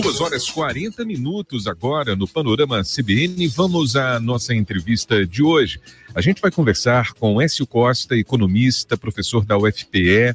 Duas 0.00 0.22
horas 0.22 0.48
40 0.48 1.04
minutos 1.04 1.66
agora 1.66 2.16
no 2.16 2.26
Panorama 2.26 2.82
CBN. 2.82 3.46
Vamos 3.48 3.94
à 3.94 4.18
nossa 4.18 4.54
entrevista 4.54 5.26
de 5.26 5.42
hoje. 5.42 5.78
A 6.14 6.22
gente 6.22 6.40
vai 6.40 6.50
conversar 6.50 7.12
com 7.12 7.40
Écio 7.42 7.66
Costa, 7.66 8.16
economista, 8.16 8.96
professor 8.96 9.44
da 9.44 9.58
UFPE. 9.58 10.34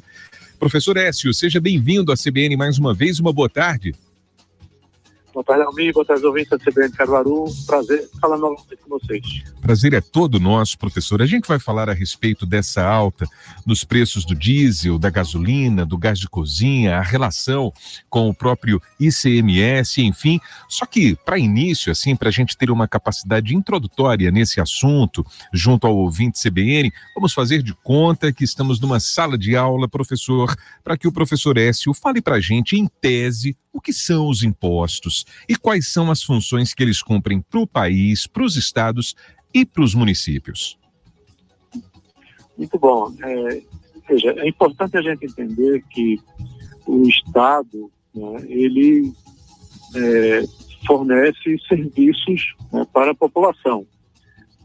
Professor 0.60 0.96
Écio, 0.96 1.34
seja 1.34 1.60
bem-vindo 1.60 2.12
à 2.12 2.16
CBN 2.16 2.56
mais 2.56 2.78
uma 2.78 2.94
vez. 2.94 3.18
Uma 3.18 3.32
boa 3.32 3.48
tarde. 3.48 3.96
Boa 5.38 5.44
tarde, 5.44 5.62
Almir. 5.62 5.92
Boa 5.92 6.04
tarde, 6.04 6.26
ouvintes 6.26 6.50
da 6.50 6.58
CBN 6.58 6.90
Caruaru. 6.90 7.44
Prazer 7.64 8.10
falar 8.20 8.38
novamente 8.38 8.76
com 8.82 8.98
vocês. 8.98 9.24
Prazer 9.60 9.94
é 9.94 10.00
todo 10.00 10.40
nosso, 10.40 10.76
professor. 10.76 11.22
A 11.22 11.26
gente 11.26 11.46
vai 11.46 11.60
falar 11.60 11.88
a 11.88 11.92
respeito 11.92 12.44
dessa 12.44 12.84
alta 12.84 13.24
nos 13.64 13.84
preços 13.84 14.24
do 14.24 14.34
diesel, 14.34 14.98
da 14.98 15.10
gasolina, 15.10 15.86
do 15.86 15.96
gás 15.96 16.18
de 16.18 16.28
cozinha, 16.28 16.96
a 16.96 17.02
relação 17.02 17.72
com 18.10 18.28
o 18.28 18.34
próprio 18.34 18.82
ICMS, 18.98 20.02
enfim. 20.02 20.40
Só 20.68 20.84
que, 20.84 21.14
para 21.14 21.38
início, 21.38 21.92
assim, 21.92 22.16
para 22.16 22.30
a 22.30 22.32
gente 22.32 22.56
ter 22.56 22.68
uma 22.68 22.88
capacidade 22.88 23.54
introdutória 23.54 24.32
nesse 24.32 24.60
assunto, 24.60 25.24
junto 25.52 25.86
ao 25.86 25.96
ouvinte 25.96 26.42
CBN, 26.42 26.92
vamos 27.14 27.32
fazer 27.32 27.62
de 27.62 27.74
conta 27.84 28.32
que 28.32 28.42
estamos 28.42 28.80
numa 28.80 28.98
sala 28.98 29.38
de 29.38 29.54
aula, 29.54 29.88
professor, 29.88 30.52
para 30.82 30.98
que 30.98 31.06
o 31.06 31.12
professor 31.12 31.56
Écio 31.56 31.94
fale 31.94 32.20
para 32.20 32.36
a 32.36 32.40
gente, 32.40 32.76
em 32.76 32.88
tese, 33.00 33.56
o 33.72 33.80
que 33.80 33.92
são 33.92 34.28
os 34.28 34.42
impostos 34.42 35.24
e 35.48 35.56
quais 35.56 35.88
são 35.88 36.10
as 36.10 36.22
funções 36.22 36.74
que 36.74 36.82
eles 36.82 37.02
cumprem 37.02 37.40
para 37.40 37.60
o 37.60 37.66
país, 37.66 38.26
para 38.26 38.44
os 38.44 38.56
estados 38.56 39.14
e 39.52 39.64
para 39.64 39.82
os 39.82 39.94
municípios. 39.94 40.78
Muito 42.56 42.78
bom. 42.78 43.14
É, 43.22 43.62
veja, 44.08 44.30
é 44.38 44.48
importante 44.48 44.96
a 44.96 45.02
gente 45.02 45.26
entender 45.26 45.82
que 45.90 46.20
o 46.86 47.08
Estado, 47.08 47.90
né, 48.14 48.44
ele 48.48 49.12
é, 49.94 50.42
fornece 50.86 51.58
serviços 51.68 52.54
né, 52.72 52.86
para 52.92 53.12
a 53.12 53.14
população, 53.14 53.86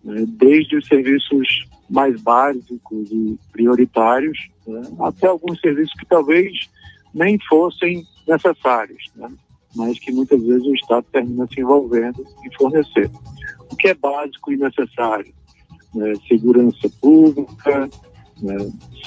né, 0.03 0.25
desde 0.27 0.77
os 0.77 0.87
serviços 0.87 1.67
mais 1.89 2.19
básicos 2.21 3.11
e 3.11 3.37
prioritários, 3.51 4.49
né, 4.65 4.81
até 5.01 5.27
alguns 5.27 5.59
serviços 5.59 5.93
que 5.99 6.05
talvez 6.05 6.69
nem 7.13 7.37
fossem 7.47 8.03
necessários, 8.27 9.03
né? 9.15 9.29
Mas 9.75 9.99
que 9.99 10.11
muitas 10.11 10.41
vezes 10.41 10.65
o 10.65 10.75
Estado 10.75 11.05
termina 11.11 11.47
se 11.47 11.59
envolvendo 11.59 12.25
em 12.45 12.51
fornecer. 12.55 13.09
O 13.71 13.75
que 13.75 13.87
é 13.87 13.93
básico 13.93 14.51
e 14.51 14.57
necessário? 14.57 15.33
Né? 15.93 16.13
Segurança 16.27 16.89
pública, 17.01 17.89
né? 18.41 18.57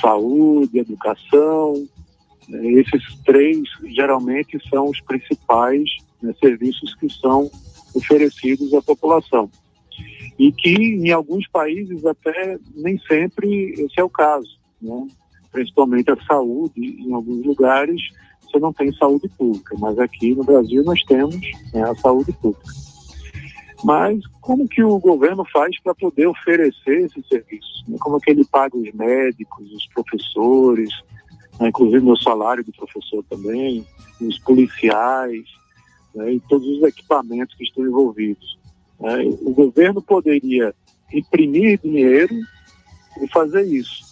saúde, 0.00 0.78
educação. 0.78 1.86
Né? 2.48 2.66
Esses 2.72 3.02
três 3.24 3.62
geralmente 3.84 4.58
são 4.68 4.88
os 4.90 5.00
principais 5.00 5.88
serviços 6.40 6.94
que 6.96 7.08
são 7.10 7.50
oferecidos 7.94 8.74
à 8.74 8.82
população. 8.82 9.50
E 10.38 10.52
que 10.52 10.74
em 10.74 11.10
alguns 11.12 11.48
países 11.48 12.04
até 12.04 12.58
nem 12.74 12.98
sempre 13.06 13.72
esse 13.78 13.98
é 13.98 14.04
o 14.04 14.10
caso. 14.10 14.58
Principalmente 15.50 16.10
a 16.10 16.16
saúde, 16.24 16.80
em 17.00 17.12
alguns 17.14 17.46
lugares, 17.46 18.02
você 18.46 18.58
não 18.58 18.72
tem 18.72 18.92
saúde 18.92 19.28
pública, 19.28 19.74
mas 19.78 19.98
aqui 19.98 20.34
no 20.34 20.44
Brasil 20.44 20.82
nós 20.84 21.02
temos 21.04 21.40
né, 21.72 21.82
a 21.82 21.94
saúde 21.96 22.32
pública. 22.32 22.72
Mas 23.84 24.26
como 24.40 24.68
que 24.68 24.82
o 24.82 24.98
governo 24.98 25.44
faz 25.52 25.80
para 25.82 25.94
poder 25.94 26.26
oferecer 26.26 27.04
esses 27.04 27.26
serviços? 27.28 27.84
Né? 27.86 27.96
Como 28.00 28.16
é 28.16 28.20
que 28.20 28.30
ele 28.30 28.44
paga 28.44 28.76
os 28.76 28.92
médicos, 28.92 29.70
os 29.72 29.86
professores, 29.88 30.90
né? 31.60 31.68
inclusive 31.68 32.04
meu 32.04 32.16
salário 32.16 32.64
de 32.64 32.72
professor 32.72 33.24
também, 33.28 33.86
os 34.20 34.38
policiais 34.38 35.44
né? 36.14 36.32
e 36.32 36.40
todos 36.40 36.66
os 36.66 36.82
equipamentos 36.82 37.54
que 37.54 37.64
estão 37.64 37.84
envolvidos. 37.84 38.58
Né? 38.98 39.24
O 39.42 39.52
governo 39.52 40.00
poderia 40.00 40.74
imprimir 41.12 41.78
dinheiro 41.82 42.34
e 43.20 43.28
fazer 43.28 43.62
isso. 43.62 44.04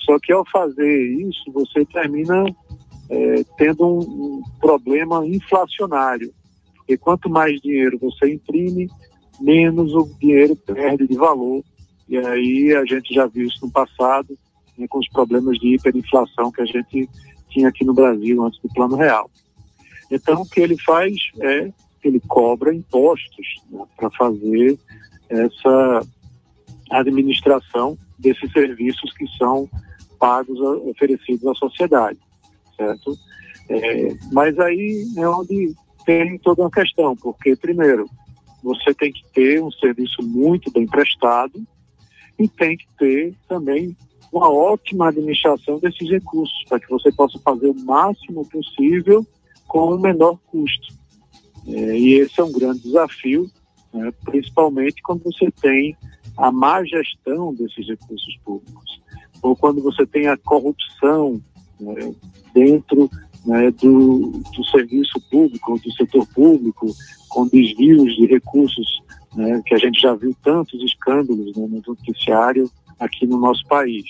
Só 0.00 0.18
que 0.18 0.32
ao 0.32 0.44
fazer 0.44 1.12
isso, 1.20 1.52
você 1.52 1.84
termina 1.84 2.44
é, 3.08 3.44
tendo 3.56 3.86
um, 3.86 4.00
um, 4.00 4.42
problema 4.60 5.26
inflacionário. 5.26 6.32
Porque 6.76 6.96
quanto 6.96 7.28
mais 7.28 7.60
dinheiro 7.60 7.98
você 7.98 8.32
imprime, 8.32 8.88
menos 9.40 9.94
o 9.94 10.08
dinheiro 10.18 10.56
perde 10.56 11.06
de 11.06 11.14
valor. 11.14 11.62
E 12.08 12.16
aí 12.16 12.74
a 12.74 12.84
gente 12.84 13.14
já 13.14 13.26
viu 13.26 13.46
isso 13.46 13.64
no 13.64 13.70
passado, 13.70 14.36
né, 14.76 14.86
com 14.88 14.98
os 14.98 15.08
problemas 15.08 15.58
de 15.58 15.74
hiperinflação 15.74 16.50
que 16.50 16.62
a 16.62 16.66
gente 16.66 17.08
tinha 17.50 17.68
aqui 17.68 17.84
no 17.84 17.94
Brasil 17.94 18.42
antes 18.42 18.60
do 18.60 18.68
Plano 18.68 18.96
Real. 18.96 19.30
Então, 20.10 20.42
o 20.42 20.48
que 20.48 20.60
ele 20.60 20.76
faz 20.78 21.14
é 21.40 21.70
ele 22.02 22.20
cobra 22.26 22.74
impostos 22.74 23.46
né, 23.70 23.84
para 23.96 24.10
fazer 24.10 24.76
essa 25.28 26.06
administração 26.90 27.96
desses 28.18 28.50
serviços 28.52 29.12
que 29.12 29.26
são 29.38 29.68
pagos, 30.18 30.58
oferecidos 30.60 31.46
à 31.46 31.54
sociedade 31.54 32.18
certo? 32.76 33.16
É, 33.68 34.16
mas 34.32 34.58
aí 34.58 35.06
é 35.16 35.28
onde 35.28 35.74
tem 36.04 36.38
toda 36.38 36.62
uma 36.62 36.70
questão, 36.70 37.16
porque, 37.16 37.54
primeiro, 37.56 38.08
você 38.62 38.94
tem 38.94 39.12
que 39.12 39.24
ter 39.32 39.62
um 39.62 39.70
serviço 39.70 40.22
muito 40.22 40.70
bem 40.70 40.86
prestado 40.86 41.64
e 42.38 42.48
tem 42.48 42.76
que 42.76 42.86
ter 42.98 43.34
também 43.48 43.96
uma 44.32 44.50
ótima 44.50 45.08
administração 45.08 45.78
desses 45.78 46.08
recursos, 46.08 46.64
para 46.68 46.80
que 46.80 46.88
você 46.88 47.12
possa 47.12 47.38
fazer 47.40 47.68
o 47.68 47.84
máximo 47.84 48.48
possível 48.48 49.26
com 49.68 49.94
o 49.94 50.00
menor 50.00 50.38
custo. 50.46 50.94
É, 51.66 51.98
e 51.98 52.14
esse 52.14 52.40
é 52.40 52.44
um 52.44 52.52
grande 52.52 52.80
desafio, 52.80 53.50
né, 53.92 54.12
principalmente 54.24 55.02
quando 55.02 55.22
você 55.22 55.50
tem 55.60 55.96
a 56.36 56.50
má 56.50 56.82
gestão 56.84 57.54
desses 57.54 57.86
recursos 57.86 58.36
públicos, 58.44 59.02
ou 59.42 59.54
quando 59.54 59.82
você 59.82 60.06
tem 60.06 60.28
a 60.28 60.36
corrupção 60.36 61.40
né, 61.82 62.14
dentro 62.54 63.10
né, 63.44 63.70
do, 63.72 64.40
do, 64.54 64.64
serviço 64.66 65.20
público, 65.30 65.78
do 65.78 65.92
setor 65.92 66.26
público, 66.28 66.86
com 67.28 67.46
desvios 67.46 68.14
de 68.16 68.26
recursos, 68.26 69.02
né, 69.34 69.60
que 69.66 69.74
a 69.74 69.78
gente 69.78 70.00
já 70.00 70.14
viu 70.14 70.34
tantos 70.42 70.82
escândalos 70.82 71.56
né, 71.56 71.66
no 71.68 71.82
noticiário 71.86 72.70
aqui 72.98 73.26
no 73.26 73.38
nosso 73.38 73.66
país, 73.66 74.04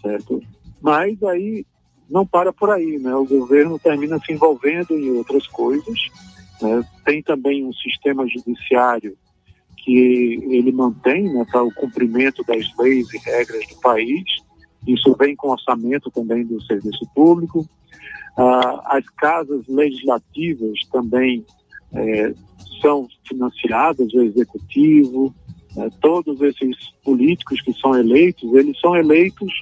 certo? 0.00 0.40
Mas 0.80 1.20
aí 1.22 1.64
não 2.08 2.24
para 2.26 2.52
por 2.52 2.70
aí, 2.70 2.98
né? 2.98 3.14
O 3.14 3.24
governo 3.24 3.78
termina 3.78 4.18
se 4.20 4.32
envolvendo 4.32 4.96
em 4.96 5.10
outras 5.10 5.46
coisas. 5.48 5.98
Né? 6.62 6.84
Tem 7.04 7.22
também 7.22 7.64
um 7.64 7.72
sistema 7.72 8.26
judiciário 8.28 9.16
que 9.76 10.40
ele 10.50 10.72
mantém 10.72 11.32
né, 11.32 11.44
para 11.50 11.62
o 11.62 11.74
cumprimento 11.74 12.42
das 12.44 12.64
leis 12.78 13.12
e 13.12 13.18
regras 13.18 13.66
do 13.68 13.76
país. 13.80 14.24
Isso 14.86 15.14
vem 15.18 15.34
com 15.34 15.48
orçamento 15.48 16.10
também 16.10 16.44
do 16.44 16.62
serviço 16.62 17.06
público. 17.14 17.68
Ah, 18.36 18.96
as 18.96 19.04
casas 19.10 19.66
legislativas 19.66 20.78
também 20.92 21.44
é, 21.92 22.34
são 22.80 23.08
financiadas, 23.26 24.12
o 24.12 24.22
executivo, 24.22 25.34
né, 25.74 25.88
todos 26.00 26.40
esses 26.40 26.76
políticos 27.04 27.60
que 27.62 27.72
são 27.74 27.96
eleitos, 27.96 28.52
eles 28.54 28.78
são 28.80 28.94
eleitos 28.94 29.52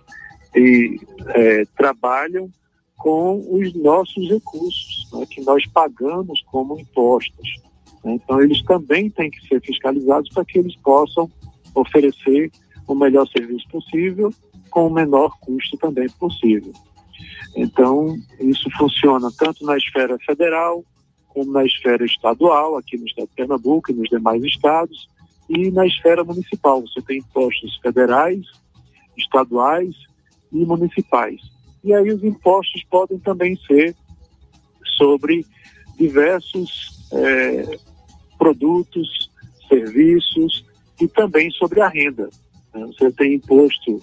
e 0.54 0.98
é, 1.28 1.64
trabalham 1.76 2.50
com 2.96 3.44
os 3.50 3.74
nossos 3.74 4.28
recursos, 4.28 5.08
né, 5.12 5.26
que 5.30 5.40
nós 5.42 5.66
pagamos 5.68 6.42
como 6.50 6.78
impostos. 6.78 7.48
Né. 8.04 8.14
Então, 8.14 8.40
eles 8.40 8.62
também 8.64 9.10
têm 9.10 9.30
que 9.30 9.46
ser 9.46 9.60
fiscalizados 9.60 10.28
para 10.30 10.44
que 10.44 10.58
eles 10.58 10.76
possam 10.76 11.30
oferecer 11.74 12.50
o 12.86 12.94
melhor 12.94 13.26
serviço 13.28 13.66
possível 13.68 14.32
com 14.70 14.86
o 14.86 14.92
menor 14.92 15.36
custo 15.40 15.76
também 15.76 16.08
possível. 16.10 16.72
Então, 17.56 18.16
isso 18.40 18.68
funciona 18.76 19.30
tanto 19.38 19.64
na 19.64 19.76
esfera 19.76 20.18
federal, 20.18 20.84
como 21.28 21.52
na 21.52 21.64
esfera 21.64 22.04
estadual, 22.04 22.76
aqui 22.76 22.96
no 22.96 23.06
estado 23.06 23.28
de 23.28 23.34
Pernambuco 23.34 23.90
e 23.90 23.94
nos 23.94 24.08
demais 24.08 24.42
estados, 24.42 25.08
e 25.48 25.70
na 25.70 25.86
esfera 25.86 26.24
municipal. 26.24 26.80
Você 26.80 27.00
tem 27.02 27.18
impostos 27.18 27.76
federais, 27.78 28.40
estaduais 29.16 29.94
e 30.52 30.64
municipais. 30.64 31.40
E 31.82 31.92
aí 31.92 32.10
os 32.10 32.24
impostos 32.24 32.82
podem 32.90 33.18
também 33.18 33.56
ser 33.66 33.94
sobre 34.96 35.44
diversos 35.96 37.08
é, 37.12 37.78
produtos, 38.38 39.30
serviços 39.68 40.64
e 41.00 41.06
também 41.08 41.50
sobre 41.50 41.80
a 41.80 41.88
renda. 41.88 42.28
Você 42.72 43.10
tem 43.12 43.34
imposto 43.34 44.02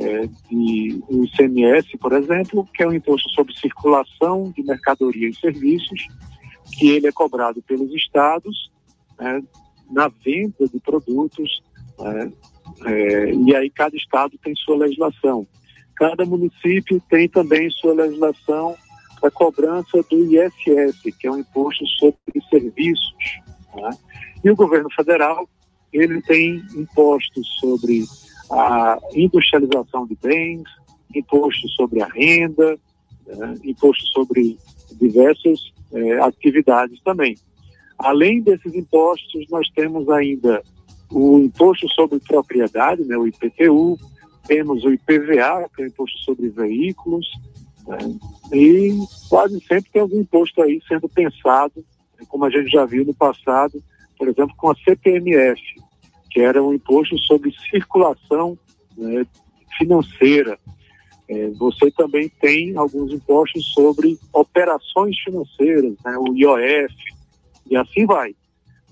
é, 0.00 0.26
de 0.48 1.02
o 1.08 1.24
ICMS, 1.24 1.96
por 1.98 2.12
exemplo, 2.12 2.66
que 2.72 2.82
é 2.82 2.88
um 2.88 2.92
imposto 2.92 3.28
sobre 3.30 3.54
circulação 3.54 4.50
de 4.56 4.62
mercadoria 4.62 5.28
e 5.28 5.34
serviços, 5.34 6.06
que 6.78 6.88
ele 6.88 7.06
é 7.06 7.12
cobrado 7.12 7.62
pelos 7.62 7.92
estados 7.94 8.70
né, 9.18 9.42
na 9.90 10.08
venda 10.08 10.66
de 10.72 10.80
produtos, 10.80 11.62
né, 11.98 12.32
é, 12.86 13.34
e 13.34 13.54
aí 13.54 13.68
cada 13.68 13.96
estado 13.96 14.38
tem 14.42 14.54
sua 14.56 14.78
legislação. 14.78 15.46
Cada 15.96 16.24
município 16.24 17.02
tem 17.10 17.28
também 17.28 17.68
sua 17.70 17.92
legislação 17.92 18.74
a 19.22 19.30
cobrança 19.30 20.02
do 20.10 20.24
ISS, 20.34 21.14
que 21.18 21.26
é 21.26 21.30
um 21.30 21.38
imposto 21.38 21.86
sobre 21.98 22.16
serviços. 22.48 23.14
Né? 23.74 23.90
E 24.42 24.50
o 24.50 24.56
governo 24.56 24.88
federal 24.96 25.46
ele 25.92 26.22
tem 26.22 26.62
impostos 26.74 27.46
sobre 27.58 28.04
a 28.50 28.98
industrialização 29.14 30.06
de 30.06 30.16
bens, 30.20 30.64
imposto 31.14 31.68
sobre 31.70 32.02
a 32.02 32.06
renda, 32.06 32.78
né? 33.26 33.54
imposto 33.64 34.06
sobre 34.08 34.58
diversas 35.00 35.72
é, 35.92 36.20
atividades 36.20 37.00
também. 37.02 37.36
Além 37.98 38.40
desses 38.40 38.74
impostos, 38.74 39.46
nós 39.50 39.68
temos 39.70 40.08
ainda 40.08 40.62
o 41.10 41.38
imposto 41.38 41.88
sobre 41.90 42.18
propriedade, 42.20 43.04
né, 43.04 43.16
o 43.16 43.26
IPTU, 43.26 43.98
temos 44.46 44.84
o 44.84 44.92
IPVA, 44.92 45.68
que 45.74 45.82
é 45.82 45.84
o 45.84 45.88
imposto 45.88 46.18
sobre 46.18 46.48
veículos, 46.48 47.26
né, 47.86 47.98
e 48.52 48.96
quase 49.28 49.60
sempre 49.66 49.90
tem 49.92 50.02
algum 50.02 50.20
imposto 50.20 50.62
aí 50.62 50.80
sendo 50.88 51.08
pensado, 51.08 51.84
como 52.28 52.44
a 52.44 52.50
gente 52.50 52.70
já 52.70 52.84
viu 52.84 53.04
no 53.04 53.14
passado, 53.14 53.82
por 54.16 54.28
exemplo, 54.28 54.54
com 54.56 54.70
a 54.70 54.76
CPMF, 54.76 55.60
que 56.30 56.40
era 56.40 56.62
um 56.62 56.74
imposto 56.74 57.18
sobre 57.18 57.54
circulação 57.70 58.58
né, 58.96 59.26
financeira. 59.76 60.58
É, 61.28 61.48
você 61.50 61.90
também 61.90 62.28
tem 62.40 62.76
alguns 62.76 63.12
impostos 63.12 63.64
sobre 63.72 64.18
operações 64.32 65.18
financeiras, 65.20 65.94
né, 66.04 66.16
o 66.18 66.34
IOF, 66.36 66.94
e 67.70 67.76
assim 67.76 68.04
vai. 68.04 68.34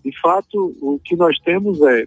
De 0.05 0.21
fato, 0.21 0.77
o 0.81 0.99
que 1.05 1.17
nós 1.17 1.39
temos 1.41 1.81
é 1.83 2.07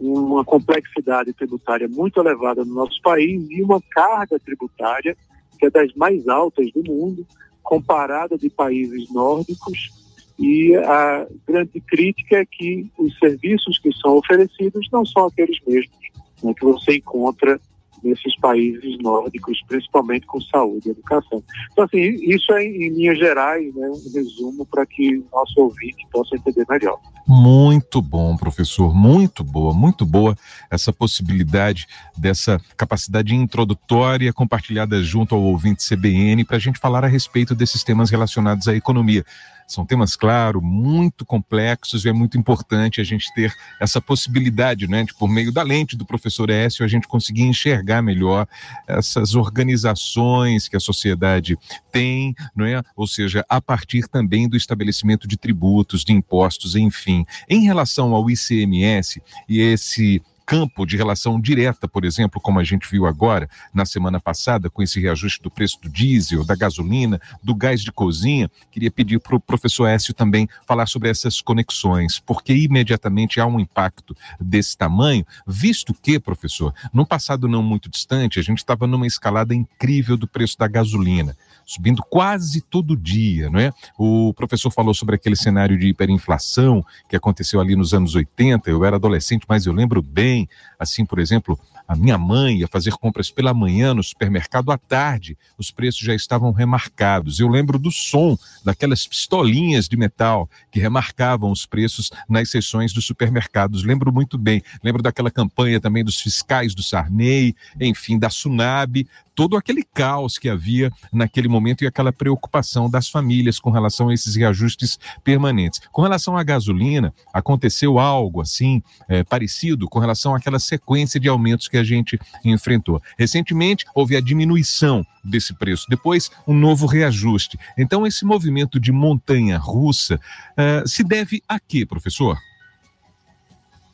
uma 0.00 0.44
complexidade 0.44 1.32
tributária 1.32 1.88
muito 1.88 2.20
elevada 2.20 2.64
no 2.64 2.74
nosso 2.74 3.00
país 3.02 3.46
e 3.50 3.62
uma 3.62 3.80
carga 3.90 4.38
tributária 4.38 5.16
que 5.58 5.66
é 5.66 5.70
das 5.70 5.92
mais 5.94 6.26
altas 6.28 6.70
do 6.72 6.82
mundo, 6.84 7.26
comparada 7.62 8.38
de 8.38 8.48
países 8.48 9.12
nórdicos. 9.12 10.07
E 10.38 10.74
a 10.76 11.26
grande 11.46 11.80
crítica 11.80 12.36
é 12.36 12.46
que 12.46 12.90
os 12.96 13.18
serviços 13.18 13.78
que 13.78 13.92
são 13.96 14.16
oferecidos 14.16 14.88
não 14.92 15.04
são 15.04 15.26
aqueles 15.26 15.58
mesmos 15.66 15.98
né, 16.42 16.54
que 16.54 16.64
você 16.64 16.96
encontra 16.96 17.60
nesses 18.02 18.36
países 18.38 18.96
nórdicos, 19.00 19.60
principalmente 19.66 20.26
com 20.26 20.40
saúde 20.40 20.88
e 20.88 20.90
educação. 20.92 21.42
Então, 21.72 21.84
assim, 21.84 21.98
isso 21.98 22.52
é, 22.52 22.64
em 22.64 22.90
linhas 22.90 23.18
gerais, 23.18 23.74
né, 23.74 23.88
um 23.88 24.12
resumo 24.14 24.64
para 24.66 24.86
que 24.86 25.22
nosso 25.32 25.60
ouvinte 25.60 26.06
possa 26.12 26.36
entender 26.36 26.64
melhor. 26.68 26.98
Muito 27.26 28.00
bom, 28.00 28.36
professor, 28.36 28.94
muito 28.94 29.44
boa, 29.44 29.74
muito 29.74 30.06
boa 30.06 30.34
essa 30.70 30.92
possibilidade 30.92 31.86
dessa 32.16 32.60
capacidade 32.76 33.34
introdutória 33.34 34.32
compartilhada 34.32 35.02
junto 35.02 35.34
ao 35.34 35.42
ouvinte 35.42 35.86
CBN 35.86 36.44
para 36.44 36.56
a 36.56 36.60
gente 36.60 36.78
falar 36.78 37.04
a 37.04 37.08
respeito 37.08 37.54
desses 37.54 37.84
temas 37.84 38.10
relacionados 38.10 38.66
à 38.68 38.74
economia. 38.74 39.24
São 39.68 39.84
temas, 39.84 40.16
claro, 40.16 40.62
muito 40.62 41.26
complexos 41.26 42.06
e 42.06 42.08
é 42.08 42.12
muito 42.12 42.38
importante 42.38 43.02
a 43.02 43.04
gente 43.04 43.32
ter 43.34 43.54
essa 43.78 44.00
possibilidade, 44.00 44.88
né, 44.88 45.04
de 45.04 45.12
por 45.12 45.28
meio 45.28 45.52
da 45.52 45.62
lente 45.62 45.94
do 45.94 46.06
professor 46.06 46.48
Écio, 46.48 46.82
a 46.82 46.88
gente 46.88 47.06
conseguir 47.06 47.42
enxergar 47.42 48.00
melhor 48.00 48.48
essas 48.86 49.34
organizações 49.34 50.68
que 50.68 50.76
a 50.76 50.80
sociedade 50.80 51.58
tem, 51.92 52.34
não 52.56 52.64
é? 52.64 52.82
Ou 52.96 53.06
seja, 53.06 53.44
a 53.46 53.60
partir 53.60 54.08
também 54.08 54.48
do 54.48 54.56
estabelecimento 54.56 55.28
de 55.28 55.36
tributos, 55.36 56.02
de 56.02 56.14
impostos, 56.14 56.74
enfim. 56.74 57.26
Em 57.46 57.64
relação 57.64 58.14
ao 58.14 58.30
ICMS 58.30 59.22
e 59.46 59.60
esse 59.60 60.22
campo 60.48 60.86
de 60.86 60.96
relação 60.96 61.38
direta, 61.38 61.86
por 61.86 62.06
exemplo, 62.06 62.40
como 62.40 62.58
a 62.58 62.64
gente 62.64 62.90
viu 62.90 63.04
agora 63.04 63.50
na 63.74 63.84
semana 63.84 64.18
passada, 64.18 64.70
com 64.70 64.82
esse 64.82 64.98
reajuste 64.98 65.42
do 65.42 65.50
preço 65.50 65.78
do 65.82 65.90
diesel, 65.90 66.42
da 66.42 66.56
gasolina, 66.56 67.20
do 67.42 67.54
gás 67.54 67.82
de 67.82 67.92
cozinha, 67.92 68.50
queria 68.70 68.90
pedir 68.90 69.20
para 69.20 69.36
o 69.36 69.40
professor 69.40 69.86
Écio 69.86 70.14
também 70.14 70.48
falar 70.66 70.86
sobre 70.86 71.10
essas 71.10 71.42
conexões, 71.42 72.18
porque 72.18 72.54
imediatamente 72.54 73.38
há 73.38 73.44
um 73.44 73.60
impacto 73.60 74.16
desse 74.40 74.74
tamanho, 74.74 75.22
visto 75.46 75.92
que, 75.92 76.18
professor, 76.18 76.72
no 76.94 77.04
passado 77.04 77.46
não 77.46 77.62
muito 77.62 77.90
distante, 77.90 78.40
a 78.40 78.42
gente 78.42 78.56
estava 78.58 78.86
numa 78.86 79.06
escalada 79.06 79.54
incrível 79.54 80.16
do 80.16 80.26
preço 80.26 80.56
da 80.56 80.66
gasolina 80.66 81.36
subindo 81.68 82.02
quase 82.08 82.62
todo 82.62 82.96
dia, 82.96 83.50
não 83.50 83.60
é? 83.60 83.70
O 83.98 84.32
professor 84.32 84.70
falou 84.70 84.94
sobre 84.94 85.16
aquele 85.16 85.36
cenário 85.36 85.78
de 85.78 85.86
hiperinflação 85.88 86.82
que 87.06 87.14
aconteceu 87.14 87.60
ali 87.60 87.76
nos 87.76 87.92
anos 87.92 88.14
80. 88.14 88.70
Eu 88.70 88.86
era 88.86 88.96
adolescente, 88.96 89.44
mas 89.46 89.66
eu 89.66 89.72
lembro 89.74 90.00
bem, 90.00 90.48
assim, 90.78 91.04
por 91.04 91.18
exemplo, 91.18 91.60
a 91.86 91.94
minha 91.94 92.16
mãe 92.16 92.58
ia 92.58 92.68
fazer 92.68 92.92
compras 92.92 93.30
pela 93.30 93.52
manhã 93.52 93.92
no 93.92 94.02
supermercado 94.02 94.70
à 94.70 94.78
tarde, 94.78 95.36
os 95.58 95.70
preços 95.70 96.00
já 96.00 96.14
estavam 96.14 96.52
remarcados. 96.52 97.38
Eu 97.38 97.48
lembro 97.48 97.78
do 97.78 97.90
som 97.90 98.36
daquelas 98.64 99.06
pistolinhas 99.06 99.88
de 99.88 99.96
metal 99.96 100.48
que 100.70 100.80
remarcavam 100.80 101.50
os 101.50 101.66
preços 101.66 102.10
nas 102.28 102.50
seções 102.50 102.92
dos 102.94 103.06
supermercados. 103.06 103.84
Lembro 103.84 104.12
muito 104.12 104.38
bem. 104.38 104.62
Lembro 104.82 105.02
daquela 105.02 105.30
campanha 105.30 105.80
também 105.80 106.04
dos 106.04 106.20
fiscais 106.20 106.74
do 106.74 106.82
Sarney, 106.82 107.54
enfim, 107.80 108.18
da 108.18 108.28
Sunab, 108.28 109.06
todo 109.38 109.56
aquele 109.56 109.84
caos 109.84 110.36
que 110.36 110.48
havia 110.48 110.90
naquele 111.12 111.46
momento 111.46 111.57
e 111.82 111.86
aquela 111.86 112.12
preocupação 112.12 112.88
das 112.88 113.08
famílias 113.08 113.58
com 113.58 113.70
relação 113.70 114.08
a 114.08 114.14
esses 114.14 114.34
reajustes 114.34 114.98
permanentes. 115.22 115.80
Com 115.92 116.02
relação 116.02 116.36
à 116.36 116.42
gasolina, 116.42 117.12
aconteceu 117.32 117.98
algo 117.98 118.40
assim 118.40 118.82
é, 119.08 119.24
parecido 119.24 119.88
com 119.88 119.98
relação 119.98 120.34
àquela 120.34 120.58
sequência 120.58 121.18
de 121.18 121.28
aumentos 121.28 121.68
que 121.68 121.76
a 121.76 121.84
gente 121.84 122.18
enfrentou. 122.44 123.02
Recentemente 123.18 123.84
houve 123.94 124.16
a 124.16 124.20
diminuição 124.20 125.04
desse 125.24 125.54
preço, 125.54 125.86
depois 125.88 126.30
um 126.46 126.54
novo 126.54 126.86
reajuste. 126.86 127.58
Então 127.76 128.06
esse 128.06 128.24
movimento 128.24 128.80
de 128.80 128.92
montanha 128.92 129.58
russa 129.58 130.16
uh, 130.16 130.88
se 130.88 131.04
deve 131.04 131.42
a 131.48 131.58
quê, 131.58 131.84
professor? 131.84 132.38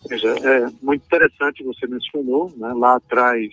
Veja, 0.08 0.28
é 0.28 0.66
muito 0.82 1.04
interessante 1.04 1.64
você 1.64 1.86
mencionou, 1.86 2.52
né? 2.56 2.72
lá 2.74 2.96
atrás 2.96 3.50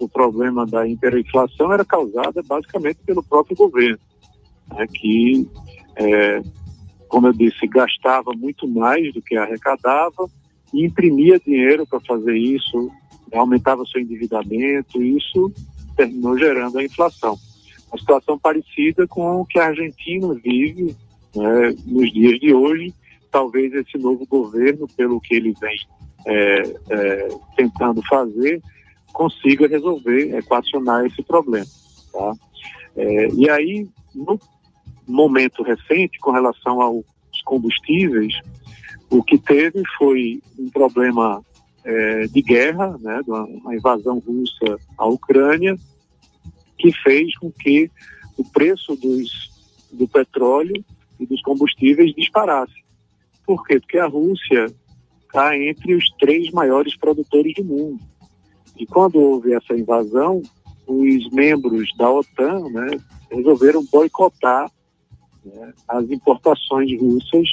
o 0.00 0.08
problema 0.08 0.66
da 0.66 0.86
hiperinflação 0.88 1.72
era 1.72 1.84
causada 1.84 2.42
basicamente 2.42 2.98
pelo 3.04 3.22
próprio 3.22 3.56
governo, 3.56 3.98
né, 4.72 4.86
que, 4.86 5.48
é, 5.96 6.42
como 7.06 7.26
eu 7.26 7.32
disse, 7.32 7.66
gastava 7.66 8.32
muito 8.32 8.66
mais 8.66 9.12
do 9.12 9.20
que 9.20 9.36
arrecadava 9.36 10.28
e 10.72 10.86
imprimia 10.86 11.38
dinheiro 11.38 11.86
para 11.86 12.00
fazer 12.00 12.36
isso, 12.36 12.90
aumentava 13.32 13.84
seu 13.84 14.00
endividamento, 14.00 15.02
e 15.02 15.16
isso 15.16 15.52
terminou 15.96 16.38
gerando 16.38 16.78
a 16.78 16.84
inflação. 16.84 17.38
Uma 17.92 17.98
situação 17.98 18.38
parecida 18.38 19.06
com 19.06 19.40
o 19.40 19.44
que 19.44 19.58
a 19.58 19.66
Argentina 19.66 20.32
vive 20.34 20.96
né, 21.34 21.74
nos 21.86 22.12
dias 22.12 22.38
de 22.38 22.54
hoje. 22.54 22.94
Talvez 23.30 23.72
esse 23.74 23.98
novo 23.98 24.26
governo, 24.26 24.88
pelo 24.96 25.20
que 25.20 25.34
ele 25.34 25.54
vem 25.60 25.78
é, 26.26 26.62
é, 26.90 27.28
tentando 27.56 28.02
fazer, 28.08 28.60
consiga 29.12 29.66
resolver, 29.66 30.36
equacionar 30.36 31.04
esse 31.06 31.22
problema. 31.22 31.66
Tá? 32.12 32.32
É, 32.96 33.28
e 33.34 33.48
aí, 33.48 33.88
no 34.14 34.38
momento 35.06 35.62
recente, 35.62 36.18
com 36.18 36.30
relação 36.30 36.80
aos 36.80 37.04
combustíveis, 37.44 38.34
o 39.10 39.22
que 39.22 39.38
teve 39.38 39.82
foi 39.98 40.40
um 40.58 40.68
problema 40.70 41.42
é, 41.84 42.26
de 42.26 42.42
guerra, 42.42 42.96
né, 43.00 43.20
uma 43.26 43.74
invasão 43.74 44.18
russa 44.18 44.78
à 44.96 45.06
Ucrânia, 45.06 45.76
que 46.78 46.92
fez 47.02 47.36
com 47.38 47.50
que 47.50 47.90
o 48.36 48.44
preço 48.44 48.96
dos, 48.96 49.50
do 49.92 50.06
petróleo 50.08 50.84
e 51.18 51.26
dos 51.26 51.42
combustíveis 51.42 52.14
disparasse. 52.14 52.80
Por 53.44 53.66
quê? 53.66 53.80
Porque 53.80 53.98
a 53.98 54.06
Rússia 54.06 54.66
está 55.26 55.56
entre 55.56 55.94
os 55.94 56.08
três 56.18 56.50
maiores 56.50 56.96
produtores 56.96 57.54
do 57.54 57.64
mundo. 57.64 58.00
E 58.80 58.86
quando 58.86 59.20
houve 59.20 59.52
essa 59.52 59.74
invasão, 59.74 60.40
os 60.86 61.30
membros 61.30 61.94
da 61.98 62.10
OTAN 62.10 62.60
né, 62.70 62.98
resolveram 63.30 63.84
boicotar 63.92 64.70
né, 65.44 65.74
as 65.86 66.10
importações 66.10 66.98
russas 66.98 67.46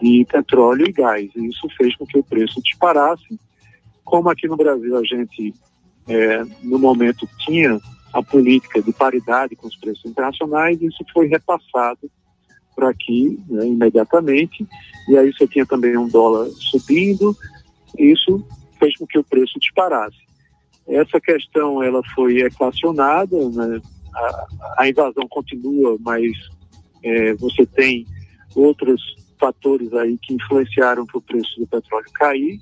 de 0.00 0.24
petróleo 0.24 0.88
e 0.88 0.92
gás. 0.92 1.30
E 1.36 1.46
isso 1.48 1.68
fez 1.76 1.94
com 1.96 2.06
que 2.06 2.18
o 2.18 2.24
preço 2.24 2.62
disparasse. 2.62 3.38
Como 4.02 4.30
aqui 4.30 4.48
no 4.48 4.56
Brasil 4.56 4.96
a 4.96 5.04
gente, 5.04 5.54
é, 6.08 6.42
no 6.62 6.78
momento, 6.78 7.28
tinha 7.40 7.78
a 8.10 8.22
política 8.22 8.80
de 8.80 8.92
paridade 8.92 9.54
com 9.56 9.66
os 9.66 9.76
preços 9.76 10.06
internacionais, 10.06 10.80
isso 10.80 11.04
foi 11.12 11.26
repassado 11.26 12.10
para 12.74 12.88
aqui 12.88 13.38
né, 13.48 13.66
imediatamente. 13.66 14.66
E 15.08 15.18
aí 15.18 15.30
você 15.30 15.46
tinha 15.46 15.66
também 15.66 15.94
um 15.98 16.08
dólar 16.08 16.48
subindo, 16.52 17.36
isso 17.98 18.42
fez 18.78 18.96
com 18.96 19.06
que 19.06 19.18
o 19.18 19.24
preço 19.24 19.58
disparasse. 19.60 20.24
Essa 20.86 21.20
questão 21.20 21.82
ela 21.82 22.02
foi 22.14 22.40
equacionada, 22.40 23.36
né? 23.50 23.80
a, 24.14 24.46
a, 24.78 24.88
invasão 24.88 25.26
continua, 25.28 25.96
mas 26.00 26.32
é, 27.02 27.34
você 27.34 27.66
tem 27.66 28.06
outros 28.54 29.00
fatores 29.38 29.92
aí 29.94 30.16
que 30.18 30.34
influenciaram 30.34 31.04
para 31.06 31.18
o 31.18 31.22
preço 31.22 31.58
do 31.58 31.66
petróleo 31.66 32.06
cair 32.14 32.60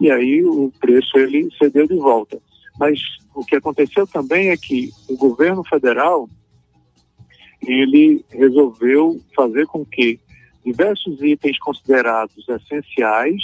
e 0.00 0.10
aí 0.10 0.44
o 0.44 0.72
preço 0.80 1.16
ele 1.16 1.48
cedeu 1.58 1.86
de 1.86 1.94
volta. 1.94 2.40
Mas 2.78 2.98
o 3.34 3.44
que 3.44 3.56
aconteceu 3.56 4.06
também 4.06 4.48
é 4.48 4.56
que 4.56 4.90
o 5.08 5.16
governo 5.16 5.62
federal 5.64 6.28
ele 7.64 8.24
resolveu 8.30 9.20
fazer 9.36 9.66
com 9.66 9.84
que 9.84 10.18
diversos 10.64 11.20
itens 11.22 11.58
considerados 11.58 12.44
essenciais 12.48 13.40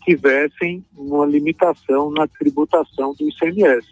tivessem 0.00 0.84
uma 0.96 1.26
limitação 1.26 2.10
na 2.10 2.26
tributação 2.26 3.14
do 3.14 3.28
ICMS. 3.28 3.86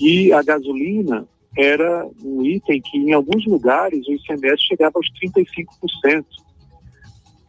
E 0.00 0.32
a 0.32 0.42
gasolina 0.42 1.26
era 1.56 2.08
um 2.22 2.44
item 2.44 2.80
que, 2.80 2.98
em 2.98 3.12
alguns 3.12 3.46
lugares, 3.46 4.06
o 4.08 4.12
ICMS 4.12 4.62
chegava 4.62 4.92
aos 4.96 5.06
35%. 5.12 6.24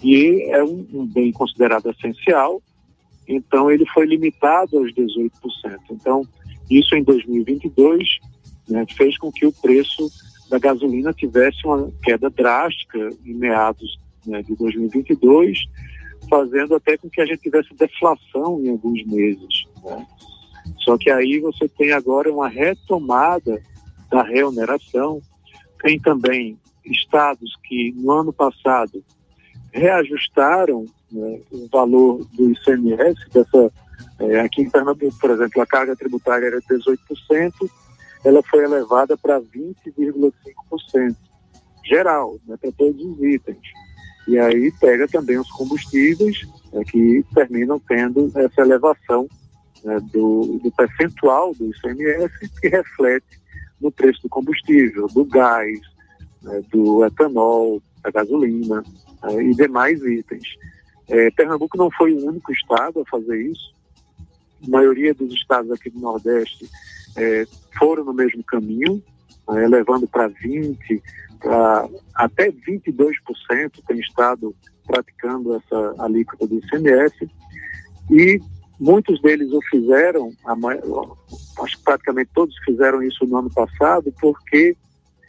E 0.04 0.44
é 0.52 0.64
um, 0.64 0.86
um 0.94 1.08
bem 1.08 1.32
considerado 1.32 1.90
essencial, 1.90 2.62
então 3.28 3.72
ele 3.72 3.86
foi 3.88 4.06
limitado 4.06 4.78
aos 4.78 4.94
18%. 4.94 5.32
Então, 5.90 6.22
isso 6.70 6.96
em 6.96 7.04
2022 7.04 8.20
né, 8.70 8.86
fez 8.96 9.18
com 9.18 9.32
que 9.32 9.46
o 9.46 9.52
preço 9.52 10.08
da 10.50 10.60
gasolina 10.60 11.12
tivesse 11.14 11.66
uma 11.66 11.92
queda 12.04 12.30
drástica 12.30 13.10
em 13.26 13.34
meados 13.34 13.98
né, 14.26 14.44
de 14.44 14.56
2022, 14.56 15.60
fazendo 16.30 16.76
até 16.76 16.98
com 16.98 17.10
que 17.10 17.22
a 17.22 17.26
gente 17.26 17.42
tivesse 17.42 17.74
deflação 17.74 18.60
em 18.62 18.70
alguns 18.70 19.06
meses. 19.06 19.66
Né? 19.84 20.06
Só 20.80 20.98
que 20.98 21.10
aí 21.10 21.40
você 21.40 21.68
tem 21.68 21.92
agora 21.92 22.32
uma 22.32 22.48
retomada 22.48 23.62
da 24.10 24.24
reoneração, 24.24 25.22
tem 25.82 26.00
também 26.00 26.58
estados 26.86 27.56
que 27.64 27.92
no 27.96 28.12
ano 28.12 28.34
passado 28.34 29.04
reajustaram 29.72 30.86
né, 31.12 31.42
o 31.52 31.68
valor 31.68 32.26
do 32.34 32.52
ICMS, 32.52 33.16
dessa, 33.34 33.72
é, 34.20 34.40
aqui 34.40 34.62
em 34.62 34.70
Pernambuco, 34.70 35.18
por 35.20 35.32
exemplo, 35.32 35.62
a 35.62 35.66
carga 35.66 35.96
tributária 35.96 36.48
era 36.48 36.62
18%, 36.62 37.52
ela 38.24 38.42
foi 38.44 38.64
elevada 38.64 39.18
para 39.18 39.40
20,5%, 39.42 41.16
geral, 41.84 42.40
né, 42.48 42.58
para 42.60 42.72
todos 42.72 43.04
os 43.04 43.24
itens. 43.24 43.60
E 44.28 44.40
aí 44.40 44.72
pega 44.80 45.08
também 45.08 45.38
os 45.38 45.50
combustíveis 45.52 46.42
né, 46.74 46.84
que 46.84 47.24
terminam 47.34 47.80
tendo 47.80 48.32
essa 48.36 48.62
elevação 48.62 49.28
né, 49.84 50.00
do, 50.12 50.60
do 50.64 50.72
percentual 50.72 51.54
do 51.54 51.70
ICMS 51.70 52.32
que 52.60 52.68
reflete 52.68 53.40
no 53.80 53.92
preço 53.92 54.22
do 54.24 54.30
combustível, 54.30 55.08
do 55.08 55.26
gás, 55.26 55.80
né, 56.42 56.62
do 56.72 57.06
etanol, 57.06 57.82
da 58.04 58.10
gasolina 58.10 58.84
né, 59.24 59.44
e 59.44 59.54
demais 59.54 60.02
itens. 60.04 60.48
É, 61.08 61.30
Pernambuco 61.32 61.78
não 61.78 61.92
foi 61.92 62.14
o 62.14 62.28
único 62.28 62.52
estado 62.52 63.02
a 63.02 63.06
fazer 63.06 63.40
isso. 63.40 63.74
A 64.66 64.70
maioria 64.70 65.14
dos 65.14 65.32
estados 65.34 65.72
aqui 65.72 65.90
do 65.90 66.00
Nordeste 66.00 66.68
é, 67.16 67.46
foram 67.78 68.04
no 68.04 68.14
mesmo 68.14 68.44
caminho, 68.44 69.02
né, 69.48 69.68
levando 69.68 70.08
para 70.08 70.30
20%, 70.30 71.02
para 71.40 71.88
até 72.14 72.52
22% 72.52 73.14
tem 73.88 74.00
estado 74.00 74.56
praticando 74.86 75.56
essa 75.56 75.96
alíquota 76.00 76.48
do 76.48 76.58
ICMS. 76.58 77.30
E 78.10 78.40
muitos 78.80 79.22
deles 79.22 79.52
o 79.52 79.62
fizeram, 79.70 80.32
acho 81.62 81.78
que 81.78 81.84
praticamente 81.84 82.30
todos 82.34 82.56
fizeram 82.64 83.02
isso 83.02 83.26
no 83.26 83.38
ano 83.38 83.50
passado, 83.50 84.14
porque 84.20 84.76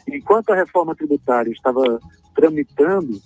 enquanto 0.09 0.51
a 0.51 0.57
reforma 0.57 0.95
tributária 0.95 1.51
estava 1.51 2.01
tramitando, 2.35 3.21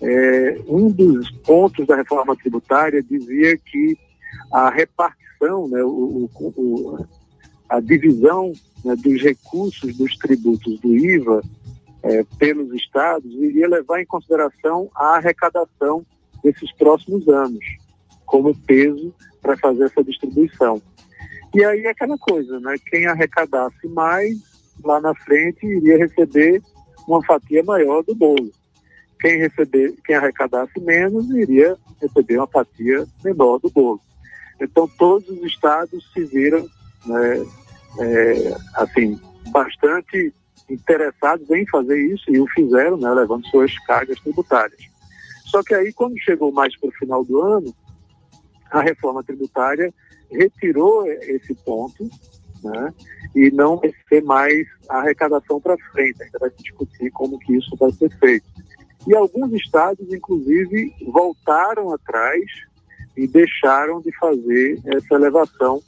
é, 0.00 0.60
um 0.68 0.90
dos 0.90 1.30
pontos 1.30 1.86
da 1.86 1.96
reforma 1.96 2.36
tributária 2.36 3.02
dizia 3.02 3.56
que 3.56 3.98
a 4.52 4.70
repartição, 4.70 5.68
né, 5.68 5.82
o, 5.82 6.28
o, 6.34 7.06
a 7.68 7.80
divisão 7.80 8.52
né, 8.84 8.94
dos 8.96 9.22
recursos 9.22 9.96
dos 9.96 10.16
tributos 10.18 10.78
do 10.80 10.96
IVA 10.96 11.42
é, 12.06 12.24
pelos 12.38 12.72
estados 12.72 13.32
iria 13.34 13.68
levar 13.68 14.00
em 14.00 14.06
consideração 14.06 14.88
a 14.94 15.16
arrecadação 15.16 16.06
desses 16.42 16.72
próximos 16.72 17.28
anos, 17.28 17.64
como 18.24 18.54
peso 18.54 19.12
para 19.42 19.56
fazer 19.56 19.84
essa 19.84 20.04
distribuição. 20.04 20.80
E 21.54 21.64
aí 21.64 21.84
é 21.84 21.90
aquela 21.90 22.16
coisa, 22.18 22.60
né? 22.60 22.76
Quem 22.90 23.06
arrecadasse 23.06 23.88
mais 23.88 24.38
lá 24.84 25.00
na 25.00 25.14
frente 25.14 25.66
iria 25.66 25.98
receber 25.98 26.62
uma 27.08 27.24
fatia 27.24 27.62
maior 27.64 28.02
do 28.02 28.14
bolo. 28.14 28.50
Quem 29.20 29.38
receber, 29.38 29.94
quem 30.04 30.14
arrecadasse 30.14 30.78
menos 30.80 31.28
iria 31.30 31.76
receber 32.00 32.36
uma 32.36 32.46
fatia 32.46 33.06
menor 33.24 33.58
do 33.58 33.70
bolo. 33.70 34.00
Então 34.60 34.88
todos 34.98 35.28
os 35.28 35.42
estados 35.44 36.08
se 36.12 36.24
viram, 36.24 36.66
né, 37.06 37.46
é, 37.98 38.56
assim, 38.74 39.18
bastante 39.50 40.32
interessados 40.68 41.48
em 41.50 41.66
fazer 41.66 41.98
isso 41.98 42.30
e 42.30 42.40
o 42.40 42.46
fizeram, 42.48 42.96
né, 42.96 43.10
levando 43.10 43.46
suas 43.46 43.76
cargas 43.86 44.18
tributárias. 44.20 44.80
Só 45.46 45.62
que 45.62 45.74
aí, 45.74 45.92
quando 45.92 46.18
chegou 46.18 46.50
mais 46.52 46.76
para 46.78 46.88
o 46.88 46.92
final 46.92 47.24
do 47.24 47.40
ano, 47.40 47.74
a 48.70 48.80
reforma 48.80 49.22
tributária 49.22 49.92
retirou 50.30 51.06
esse 51.06 51.54
ponto 51.54 52.08
né, 52.62 52.92
e 53.34 53.50
não 53.52 53.76
vai 53.76 53.94
ser 54.08 54.22
mais 54.24 54.66
a 54.88 54.98
arrecadação 54.98 55.60
para 55.60 55.76
frente. 55.92 56.22
Ainda 56.22 56.38
vai 56.38 56.50
se 56.50 56.62
discutir 56.62 57.10
como 57.12 57.38
que 57.38 57.56
isso 57.56 57.76
vai 57.76 57.92
ser 57.92 58.10
feito. 58.18 58.46
E 59.06 59.14
alguns 59.14 59.52
estados, 59.52 60.12
inclusive, 60.12 60.92
voltaram 61.06 61.92
atrás 61.94 62.44
e 63.16 63.26
deixaram 63.28 64.00
de 64.00 64.10
fazer 64.18 64.80
essa 64.84 65.14
elevação 65.14 65.80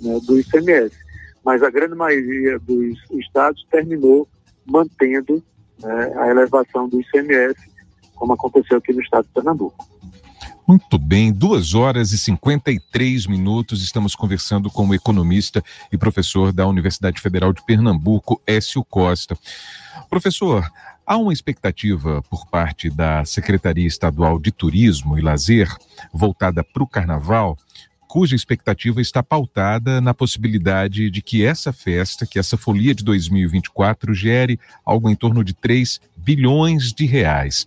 né, 0.00 0.18
do 0.26 0.38
ICMS. 0.38 1.05
Mas 1.46 1.62
a 1.62 1.70
grande 1.70 1.94
maioria 1.94 2.58
dos 2.58 2.98
estados 3.12 3.64
terminou 3.70 4.28
mantendo 4.66 5.40
né, 5.80 6.12
a 6.16 6.28
elevação 6.28 6.88
do 6.88 7.00
ICMS, 7.00 7.54
como 8.16 8.32
aconteceu 8.32 8.78
aqui 8.78 8.92
no 8.92 9.00
estado 9.00 9.28
de 9.28 9.32
Pernambuco. 9.32 9.86
Muito 10.66 10.98
bem, 10.98 11.32
duas 11.32 11.72
horas 11.72 12.10
e 12.10 12.18
53 12.18 13.28
minutos. 13.28 13.80
Estamos 13.80 14.16
conversando 14.16 14.68
com 14.68 14.88
o 14.88 14.94
economista 14.94 15.62
e 15.92 15.96
professor 15.96 16.52
da 16.52 16.66
Universidade 16.66 17.20
Federal 17.20 17.52
de 17.52 17.64
Pernambuco, 17.64 18.42
Écio 18.44 18.82
Costa. 18.82 19.38
Professor, 20.10 20.68
há 21.06 21.16
uma 21.16 21.32
expectativa 21.32 22.20
por 22.28 22.44
parte 22.48 22.90
da 22.90 23.24
Secretaria 23.24 23.86
Estadual 23.86 24.40
de 24.40 24.50
Turismo 24.50 25.16
e 25.16 25.22
Lazer, 25.22 25.72
voltada 26.12 26.64
para 26.64 26.82
o 26.82 26.88
carnaval, 26.88 27.56
cuja 28.06 28.34
expectativa 28.34 29.00
está 29.00 29.22
pautada 29.22 30.00
na 30.00 30.14
possibilidade 30.14 31.10
de 31.10 31.22
que 31.22 31.44
essa 31.44 31.72
festa, 31.72 32.26
que 32.26 32.38
essa 32.38 32.56
folia 32.56 32.94
de 32.94 33.04
2024, 33.04 34.14
gere 34.14 34.58
algo 34.84 35.10
em 35.10 35.14
torno 35.14 35.42
de 35.42 35.52
3 35.52 36.00
bilhões 36.16 36.92
de 36.92 37.06
reais. 37.06 37.66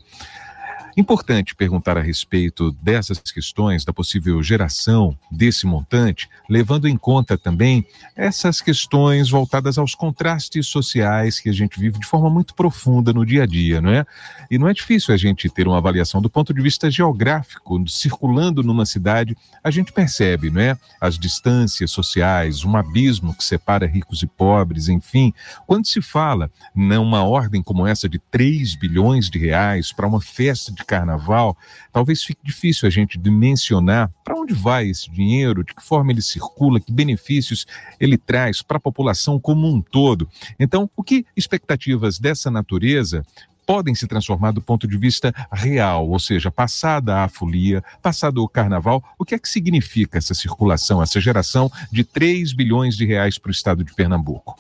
Importante 1.00 1.56
perguntar 1.56 1.98
a 1.98 2.02
respeito 2.02 2.74
dessas 2.74 3.20
questões, 3.20 3.86
da 3.86 3.94
possível 3.94 4.44
geração 4.44 5.18
desse 5.32 5.66
montante, 5.66 6.30
levando 6.50 6.90
em 6.90 6.98
conta 6.98 7.38
também 7.38 7.86
essas 8.18 8.60
questões 8.60 9.30
voltadas 9.30 9.78
aos 9.78 9.96
contrastes 9.96 10.68
sociais 10.68 11.40
que 11.40 11.48
a 11.48 11.54
gente 11.54 11.80
vive 11.80 12.00
de 12.00 12.06
forma 12.06 12.30
muito 12.30 12.54
profunda 12.54 13.14
no 13.14 13.26
dia 13.26 13.44
a 13.44 13.46
dia, 13.46 13.80
não 13.80 13.92
é? 13.92 14.06
E 14.52 14.58
não 14.58 14.68
é 14.68 14.74
difícil 14.74 15.14
a 15.14 15.18
gente 15.18 15.50
ter 15.50 15.70
uma 15.70 15.78
avaliação 15.78 16.22
do 16.22 16.30
ponto 16.30 16.54
de 16.54 16.62
vista 16.62 16.92
geográfico, 16.92 17.82
circulando 17.88 18.62
numa 18.62 18.86
cidade, 18.86 19.38
a 19.64 19.72
gente 19.72 19.94
percebe, 19.94 20.50
não 20.50 20.60
é? 20.60 20.78
As 21.00 21.18
distâncias 21.18 21.92
sociais, 21.92 22.66
um 22.66 22.76
abismo 22.76 23.34
que 23.34 23.46
separa 23.46 23.88
ricos 23.88 24.22
e 24.22 24.28
pobres, 24.28 24.90
enfim. 24.90 25.34
Quando 25.66 25.88
se 25.88 26.02
fala 26.02 26.52
numa 26.76 27.24
ordem 27.24 27.64
como 27.64 27.88
essa 27.88 28.10
de 28.10 28.20
3 28.20 28.76
bilhões 28.76 29.30
de 29.30 29.40
reais 29.40 29.94
para 29.94 30.06
uma 30.06 30.20
festa 30.20 30.74
de 30.74 30.89
carnaval, 30.90 31.56
talvez 31.94 32.24
fique 32.24 32.42
difícil 32.44 32.88
a 32.88 32.90
gente 32.90 33.20
dimensionar 33.20 34.12
para 34.24 34.36
onde 34.36 34.56
vai 34.56 34.88
esse 34.88 35.10
dinheiro, 35.12 35.64
de 35.64 35.76
que 35.76 35.84
forma 35.84 36.12
ele 36.12 36.22
circula, 36.22 36.80
que 36.80 36.92
benefícios 36.92 37.68
ele 38.00 38.18
traz 38.18 38.64
para 38.64 38.78
a 38.78 38.82
população 38.82 39.40
como 39.40 39.68
um 39.68 39.80
todo. 39.82 40.28
Então, 40.60 40.90
o 40.98 41.04
que 41.04 41.26
expectativas 41.38 42.18
dessa 42.18 42.50
natureza 42.50 43.24
podem 43.68 43.94
se 43.94 44.08
transformar 44.08 44.52
do 44.52 44.64
ponto 44.64 44.88
de 44.88 44.98
vista 44.98 45.32
real, 45.52 46.10
ou 46.10 46.18
seja, 46.18 46.50
passada 46.50 47.24
a 47.24 47.30
folia, 47.30 47.84
passado 48.02 48.44
o 48.44 48.50
carnaval, 48.50 49.04
o 49.16 49.24
que 49.24 49.36
é 49.36 49.40
que 49.40 49.48
significa 49.48 50.18
essa 50.18 50.34
circulação, 50.34 51.04
essa 51.04 51.22
geração 51.22 51.72
de 51.92 52.04
3 52.04 52.52
bilhões 52.54 52.98
de 52.98 53.06
reais 53.06 53.38
para 53.38 53.50
o 53.50 53.52
estado 53.52 53.84
de 53.84 53.94
Pernambuco? 53.94 54.56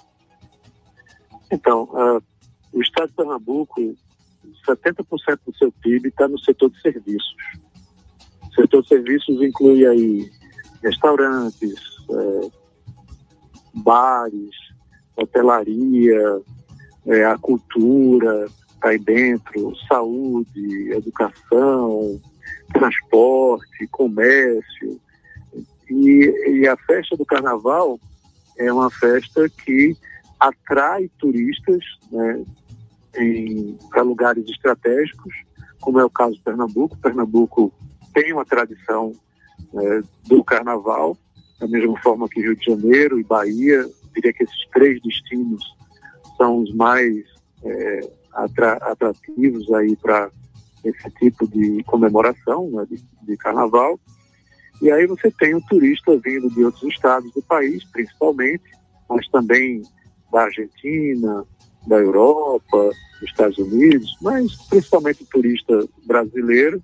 Então, 1.52 1.86
uh, 1.86 2.22
o 2.72 2.82
estado 2.84 3.08
de 3.08 3.16
Pernambuco 3.16 3.96
70% 4.68 5.40
do 5.46 5.58
seu 5.58 5.72
PIB 5.72 6.10
está 6.10 6.28
no 6.28 6.40
setor 6.40 6.70
de 6.70 6.82
serviços. 6.82 7.36
O 8.50 8.54
setor 8.54 8.82
de 8.82 8.88
serviços 8.88 9.42
inclui 9.42 9.86
aí 9.86 10.30
restaurantes, 10.82 11.76
é, 12.10 12.50
bares, 13.74 14.56
hotelaria, 15.16 16.42
é, 17.06 17.26
a 17.26 17.38
cultura, 17.38 18.48
está 18.74 18.90
aí 18.90 19.00
dentro, 19.00 19.76
saúde, 19.88 20.92
educação, 20.92 22.20
transporte, 22.74 23.88
comércio. 23.92 25.00
E, 25.90 26.34
e 26.48 26.68
a 26.68 26.78
festa 26.78 27.18
do 27.18 27.26
carnaval 27.26 28.00
é 28.58 28.72
uma 28.72 28.90
festa 28.90 29.50
que 29.50 29.96
atrai 30.40 31.10
turistas, 31.20 31.84
né, 32.12 32.44
para 33.90 34.02
lugares 34.02 34.46
estratégicos, 34.48 35.34
como 35.80 36.00
é 36.00 36.06
o 36.06 36.10
caso 36.10 36.36
de 36.36 36.42
Pernambuco. 36.42 36.98
Pernambuco 36.98 37.74
tem 38.14 38.34
uma 38.34 38.46
tradição 38.46 39.14
é, 39.74 40.02
do 40.28 40.44
carnaval, 40.44 41.18
da 41.60 41.68
mesma 41.68 42.00
forma 42.02 42.28
que 42.30 42.42
Rio 42.42 42.56
de 42.56 42.66
Janeiro 42.66 43.20
e 43.20 43.24
Bahia. 43.24 43.88
Diria 44.14 44.34
que 44.34 44.44
esses 44.44 44.68
três 44.74 45.02
destinos 45.02 45.64
são 46.38 46.64
os 46.64 46.74
mais 46.74 47.16
é, 47.64 48.12
atra 48.34 48.74
atrativos 48.74 49.72
aí 49.74 49.96
para 49.96 50.30
esse 50.84 51.10
tipo 51.12 51.48
de 51.48 51.84
comemoração 51.84 52.70
né, 52.72 52.86
de, 52.90 53.02
de 53.24 53.38
carnaval. 53.38 54.00
E 54.82 54.90
aí 54.90 55.06
você 55.06 55.30
tem 55.32 55.54
o 55.56 55.62
turista 55.62 56.18
vindo 56.18 56.50
de 56.50 56.64
outros 56.64 56.84
estados 56.84 57.32
do 57.34 57.42
país, 57.44 57.84
principalmente, 57.92 58.64
mas 59.10 59.28
também 59.28 59.84
da 60.32 60.44
Argentina, 60.44 61.46
da 61.90 61.98
Europa, 61.98 62.92
dos 63.20 63.30
Estados 63.30 63.58
Unidos, 63.58 64.16
mas 64.22 64.56
principalmente 64.70 65.24
o 65.24 65.26
turista 65.26 65.86
brasileiro, 66.06 66.82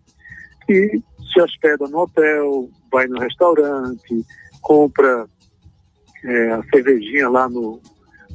que 0.65 1.00
se 1.31 1.39
hospeda 1.39 1.88
no 1.88 2.00
hotel, 2.00 2.69
vai 2.91 3.07
no 3.07 3.19
restaurante, 3.19 4.25
compra 4.62 5.27
é, 6.24 6.51
a 6.51 6.63
cervejinha 6.74 7.29
lá 7.29 7.47
no, 7.47 7.79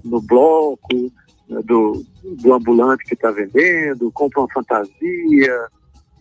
no 0.04 0.20
bloco 0.22 1.12
né, 1.48 1.60
do, 1.64 2.04
do 2.22 2.54
ambulante 2.54 3.04
que 3.04 3.14
está 3.14 3.32
vendendo, 3.32 4.12
compra 4.12 4.40
uma 4.40 4.52
fantasia, 4.52 5.68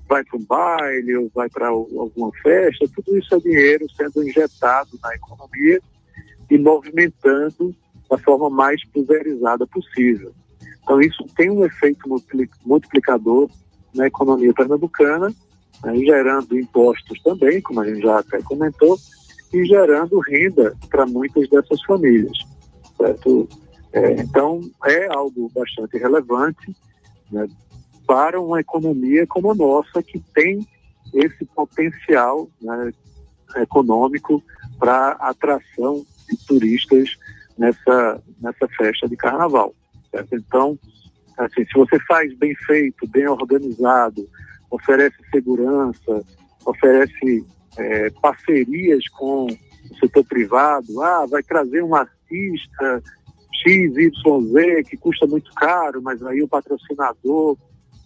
vai 0.07 0.23
para 0.23 0.39
um 0.39 0.45
baile 0.45 1.15
ou 1.15 1.31
vai 1.35 1.47
para 1.47 1.67
alguma 1.67 2.31
festa, 2.41 2.89
tudo 2.95 3.15
isso 3.19 3.35
é 3.35 3.39
dinheiro 3.39 3.85
sendo 3.95 4.27
injetado 4.27 4.89
na 5.03 5.13
economia 5.13 5.79
e 6.49 6.57
movimentando 6.57 7.75
da 8.09 8.17
forma 8.17 8.49
mais 8.49 8.83
pulverizada 8.89 9.67
possível. 9.67 10.31
Então, 10.83 10.99
isso 11.01 11.23
tem 11.35 11.49
um 11.49 11.63
efeito 11.63 12.01
multiplicador 12.65 13.49
na 13.93 14.07
economia 14.07 14.53
pernambucana, 14.53 15.33
né, 15.83 15.97
gerando 15.97 16.57
impostos 16.57 17.21
também, 17.21 17.61
como 17.61 17.81
a 17.81 17.85
gente 17.85 18.01
já 18.01 18.19
até 18.19 18.41
comentou, 18.41 18.97
e 19.53 19.65
gerando 19.65 20.19
renda 20.19 20.75
para 20.89 21.05
muitas 21.05 21.47
dessas 21.49 21.81
famílias. 21.83 22.37
Certo? 22.97 23.47
É, 23.93 24.21
então, 24.21 24.61
é 24.85 25.07
algo 25.13 25.49
bastante 25.53 25.97
relevante 25.97 26.75
né, 27.31 27.47
para 28.05 28.39
uma 28.39 28.59
economia 28.59 29.25
como 29.27 29.51
a 29.51 29.55
nossa, 29.55 30.01
que 30.03 30.19
tem 30.33 30.67
esse 31.13 31.45
potencial 31.45 32.47
né, 32.61 32.91
econômico 33.57 34.43
para 34.77 35.11
atração 35.13 36.05
de 36.29 36.37
turistas 36.45 37.17
nessa, 37.59 38.23
nessa 38.41 38.67
festa 38.69 39.07
de 39.07 39.15
carnaval. 39.17 39.75
Certo? 40.09 40.35
Então, 40.35 40.79
assim, 41.37 41.65
se 41.65 41.73
você 41.75 41.99
faz 42.07 42.33
bem 42.37 42.55
feito, 42.65 43.07
bem 43.07 43.27
organizado, 43.27 44.27
oferece 44.71 45.17
segurança, 45.31 46.23
oferece 46.65 47.45
é, 47.77 48.09
parcerias 48.21 49.07
com 49.09 49.45
o 49.45 49.99
setor 49.99 50.23
privado, 50.25 51.01
ah, 51.01 51.25
vai 51.29 51.43
trazer 51.43 51.83
um 51.83 51.95
artista 51.95 53.03
XYZ 53.63 54.87
que 54.87 54.97
custa 54.97 55.27
muito 55.27 55.51
caro, 55.53 56.01
mas 56.01 56.23
aí 56.23 56.41
o 56.41 56.47
patrocinador, 56.47 57.57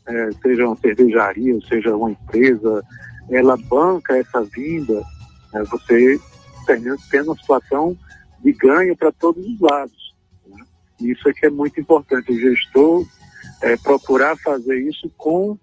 é, 0.07 0.29
seja 0.41 0.65
uma 0.65 0.75
cervejaria, 0.77 1.57
seja 1.67 1.95
uma 1.95 2.11
empresa, 2.11 2.83
ela 3.29 3.55
banca 3.57 4.17
essa 4.17 4.43
vinda, 4.43 5.01
é, 5.53 5.63
você 5.63 6.19
tendo, 6.65 6.95
tendo 7.09 7.27
uma 7.27 7.37
situação 7.37 7.97
de 8.43 8.51
ganho 8.51 8.95
para 8.95 9.11
todos 9.11 9.45
os 9.45 9.59
lados. 9.59 10.15
Né? 10.47 10.63
Isso 11.01 11.27
é 11.29 11.33
que 11.33 11.45
é 11.45 11.49
muito 11.49 11.79
importante, 11.79 12.31
o 12.31 12.39
gestor 12.39 13.05
é, 13.61 13.77
procurar 13.77 14.37
fazer 14.37 14.77
isso 14.81 15.09
com 15.17 15.57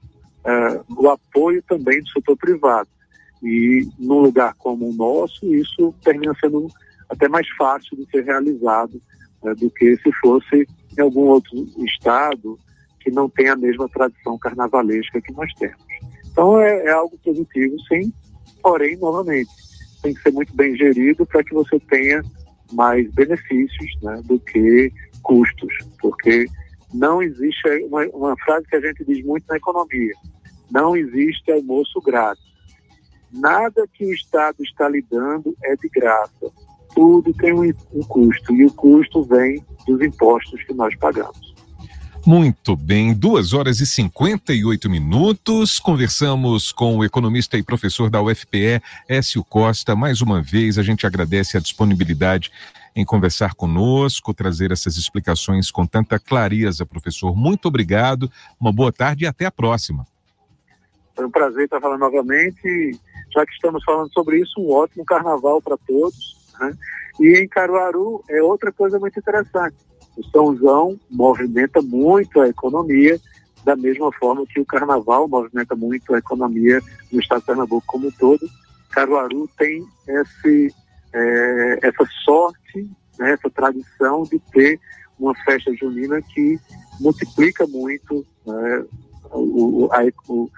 é, 0.44 0.80
o 0.88 1.08
apoio 1.08 1.62
também 1.68 2.00
do 2.00 2.08
setor 2.10 2.37
privado. 2.37 2.88
E 3.42 3.88
num 3.98 4.20
lugar 4.20 4.55
como 4.55 4.88
o 4.88 4.92
nosso, 4.92 5.46
isso 5.55 5.94
termina 6.02 6.35
sendo 6.40 6.68
até 7.09 7.28
mais 7.28 7.48
fácil 7.57 7.96
de 7.96 8.09
ser 8.11 8.24
realizado 8.24 9.00
né, 9.42 9.55
do 9.55 9.70
que 9.70 9.96
se 9.96 10.12
fosse 10.20 10.66
em 10.96 11.00
algum 11.00 11.28
outro 11.28 11.66
estado 11.85 12.59
que 13.00 13.11
não 13.11 13.28
tem 13.28 13.48
a 13.48 13.57
mesma 13.57 13.88
tradição 13.88 14.38
carnavalesca 14.38 15.20
que 15.20 15.33
nós 15.33 15.52
temos. 15.55 15.81
Então 16.31 16.61
é, 16.61 16.87
é 16.87 16.90
algo 16.90 17.18
positivo, 17.18 17.76
sim, 17.88 18.12
porém, 18.62 18.96
novamente, 18.96 19.50
tem 20.02 20.14
que 20.14 20.22
ser 20.22 20.33
muito 20.33 20.55
bem 20.55 20.76
gerido 20.76 21.26
para 21.26 21.42
que 21.42 21.55
você 21.55 21.78
tenha 21.81 22.22
mais 22.72 23.11
benefícios 23.12 23.90
né, 24.02 24.20
do 24.24 24.38
que 24.38 24.92
custos, 25.22 25.72
porque 26.00 26.46
não 26.92 27.22
existe 27.22 27.68
uma, 27.85 28.04
uma, 28.09 28.37
frase 28.38 28.66
que 28.66 28.76
a 28.76 28.80
gente 28.80 29.04
diz 29.04 29.24
muito 29.24 29.44
na 29.48 29.56
economia: 29.56 30.14
não 30.70 30.96
existe 30.96 31.50
almoço 31.50 32.00
grátis. 32.00 32.50
Nada 33.33 33.87
que 33.92 34.04
o 34.04 34.12
Estado 34.12 34.56
está 34.62 34.88
lhe 34.88 35.04
dando 35.11 35.56
é 35.62 35.76
de 35.76 35.88
graça. 35.88 36.50
Tudo 36.94 37.33
tem 37.35 37.52
um, 37.52 37.72
um 37.94 38.02
custo 38.09 38.52
e 38.52 38.64
o 38.66 38.72
custo 38.72 39.22
vem 39.22 39.64
dos 39.87 40.00
impostos 40.02 40.62
que 40.64 40.74
nós 40.74 40.94
pagamos. 40.96 41.49
Muito 42.26 42.76
bem, 42.76 43.14
duas 43.14 43.54
horas 43.54 43.80
e 43.80 43.87
58 43.87 44.90
minutos. 44.90 45.78
Conversamos 45.78 46.70
com 46.70 46.98
o 46.98 47.04
economista 47.04 47.56
e 47.56 47.62
professor 47.62 48.11
da 48.11 48.20
UFPE, 48.20 48.83
Écio 49.09 49.42
Costa. 49.42 49.96
Mais 49.96 50.20
uma 50.20 50.42
vez, 50.42 50.76
a 50.76 50.83
gente 50.83 51.06
agradece 51.06 51.56
a 51.56 51.61
disponibilidade 51.61 52.52
em 52.94 53.06
conversar 53.06 53.54
conosco, 53.54 54.35
trazer 54.35 54.70
essas 54.70 54.98
explicações 54.98 55.70
com 55.70 55.87
tanta 55.87 56.18
clareza, 56.18 56.85
professor. 56.85 57.35
Muito 57.35 57.68
obrigado, 57.68 58.30
uma 58.61 58.72
boa 58.72 58.92
tarde 58.92 59.24
e 59.24 59.26
até 59.26 59.46
a 59.46 59.50
próxima. 59.50 60.06
Foi 61.16 61.24
um 61.24 61.30
prazer 61.30 61.64
estar 61.64 61.80
falando 61.80 62.00
novamente. 62.00 63.00
Já 63.35 63.46
que 63.46 63.52
estamos 63.52 63.83
falando 63.83 64.12
sobre 64.12 64.40
isso, 64.40 64.61
um 64.61 64.70
ótimo 64.70 65.06
carnaval 65.06 65.62
para 65.62 65.76
todos. 65.78 66.37
Né? 66.61 66.74
E 67.18 67.42
em 67.42 67.48
Caruaru 67.48 68.22
é 68.28 68.42
outra 68.42 68.70
coisa 68.70 68.98
muito 68.98 69.18
interessante 69.18 69.76
o 70.16 70.25
São 70.31 70.57
João 70.57 70.99
movimenta 71.11 71.81
muito 71.83 72.40
a 72.40 72.49
economia, 72.49 73.20
da 73.64 73.77
mesma 73.77 74.11
forma 74.12 74.46
que 74.46 74.61
o 74.61 74.66
Carnaval 74.66 75.29
movimenta 75.29 75.77
muito 75.77 76.14
a 76.14 76.18
economia 76.18 76.81
no 77.12 77.20
estado 77.20 77.40
de 77.40 77.46
Pernambuco 77.46 77.87
como 77.87 78.09
um 78.09 78.11
todo. 78.12 78.40
Caruaru 78.90 79.49
tem 79.59 79.85
esse, 80.09 80.75
é, 81.12 81.79
essa 81.83 82.05
sorte, 82.25 82.90
né, 83.18 83.33
essa 83.33 83.51
tradição 83.51 84.23
de 84.25 84.38
ter 84.53 84.81
uma 85.18 85.35
festa 85.44 85.75
junina 85.75 86.20
que 86.23 86.59
multiplica 86.99 87.66
muito 87.66 88.27
né, 88.46 88.85
o, 89.33 89.88
a, 89.92 90.01
o, 90.29 90.51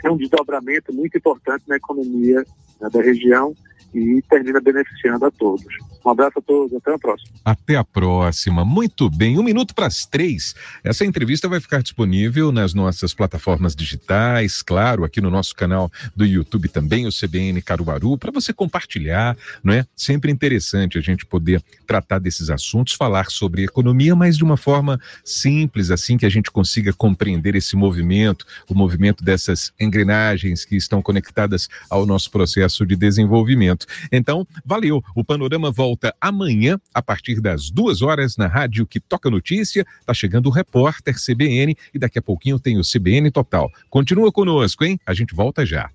tem 0.00 0.10
um 0.10 0.16
desdobramento 0.16 0.92
muito 0.92 1.16
importante 1.18 1.64
na 1.68 1.76
economia 1.76 2.44
né, 2.80 2.88
da 2.90 3.00
região 3.00 3.54
e 3.94 4.22
termina 4.28 4.60
beneficiando 4.60 5.26
a 5.26 5.30
todos. 5.30 5.66
Um 6.08 6.12
abraço 6.12 6.38
a 6.38 6.42
todos, 6.42 6.74
até 6.74 6.94
a 6.94 6.98
próxima. 6.98 7.30
Até 7.44 7.76
a 7.76 7.84
próxima. 7.84 8.64
Muito 8.64 9.10
bem, 9.10 9.38
um 9.38 9.42
minuto 9.42 9.74
para 9.74 9.84
as 9.84 10.06
três. 10.06 10.54
Essa 10.82 11.04
entrevista 11.04 11.50
vai 11.50 11.60
ficar 11.60 11.82
disponível 11.82 12.50
nas 12.50 12.72
nossas 12.72 13.12
plataformas 13.12 13.76
digitais, 13.76 14.62
claro, 14.62 15.04
aqui 15.04 15.20
no 15.20 15.30
nosso 15.30 15.54
canal 15.54 15.92
do 16.16 16.24
YouTube 16.24 16.66
também, 16.70 17.06
o 17.06 17.10
CBN 17.10 17.60
Caruaru, 17.60 18.16
para 18.16 18.30
você 18.30 18.54
compartilhar, 18.54 19.36
não 19.62 19.74
é? 19.74 19.84
Sempre 19.94 20.32
interessante 20.32 20.96
a 20.96 21.02
gente 21.02 21.26
poder 21.26 21.62
tratar 21.86 22.18
desses 22.18 22.48
assuntos, 22.48 22.94
falar 22.94 23.30
sobre 23.30 23.64
economia, 23.64 24.16
mas 24.16 24.38
de 24.38 24.44
uma 24.44 24.56
forma 24.56 24.98
simples, 25.22 25.90
assim 25.90 26.16
que 26.16 26.24
a 26.24 26.30
gente 26.30 26.50
consiga 26.50 26.90
compreender 26.90 27.54
esse 27.54 27.76
movimento, 27.76 28.46
o 28.66 28.74
movimento 28.74 29.22
dessas 29.22 29.74
engrenagens 29.78 30.64
que 30.64 30.74
estão 30.74 31.02
conectadas 31.02 31.68
ao 31.90 32.06
nosso 32.06 32.30
processo 32.30 32.86
de 32.86 32.96
desenvolvimento. 32.96 33.84
Então, 34.10 34.46
valeu. 34.64 35.04
O 35.14 35.22
panorama 35.22 35.70
volta 35.70 35.97
volta 35.98 36.14
amanhã, 36.20 36.78
a 36.94 37.02
partir 37.02 37.40
das 37.40 37.70
duas 37.70 38.02
horas, 38.02 38.36
na 38.36 38.46
rádio 38.46 38.86
que 38.86 39.00
toca 39.00 39.28
notícia. 39.28 39.84
Tá 40.06 40.14
chegando 40.14 40.46
o 40.46 40.50
repórter 40.50 41.16
CBN 41.16 41.76
e 41.92 41.98
daqui 41.98 42.18
a 42.18 42.22
pouquinho 42.22 42.60
tem 42.60 42.78
o 42.78 42.82
CBN 42.82 43.30
Total. 43.32 43.68
Continua 43.90 44.30
conosco, 44.30 44.84
hein? 44.84 44.98
A 45.04 45.12
gente 45.12 45.34
volta 45.34 45.66
já. 45.66 45.90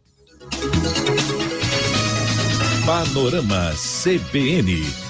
Panorama 2.86 3.72
CBN 3.76 4.82